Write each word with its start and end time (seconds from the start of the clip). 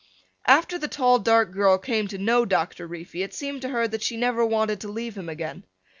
After 0.47 0.79
the 0.79 0.87
tall 0.87 1.19
dark 1.19 1.51
girl 1.53 1.77
came 1.77 2.07
to 2.07 2.17
know 2.17 2.43
Doctor 2.43 2.87
Reefy 2.87 3.21
it 3.21 3.35
seemed 3.35 3.61
to 3.61 3.69
her 3.69 3.87
that 3.87 4.01
she 4.01 4.17
never 4.17 4.43
wanted 4.43 4.81
to 4.81 4.87
leave 4.87 5.15
him 5.15 5.29
again. 5.29 5.63